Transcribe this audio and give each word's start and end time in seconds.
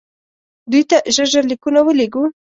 دوی 0.71 0.83
ته 0.89 0.97
ژر 1.13 1.27
ژر 1.33 1.43
لیکونه 1.51 1.79
ولېږو. 1.83 2.23